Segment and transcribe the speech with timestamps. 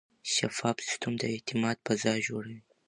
[0.35, 2.59] شفاف سیستم د اعتماد فضا جوړوي.